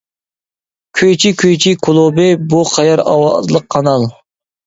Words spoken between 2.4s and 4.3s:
بۇ قەيەر؟ ئاۋازلىق قانال.